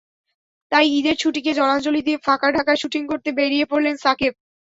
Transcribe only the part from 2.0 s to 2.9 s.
দিয়ে ফাঁকা ঢাকায়